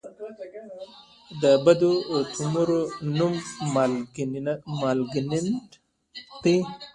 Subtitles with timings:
[1.41, 1.81] د بد
[2.33, 2.69] تومور
[3.17, 3.33] نوم
[4.83, 5.67] مالېګننټ
[6.43, 6.55] دی.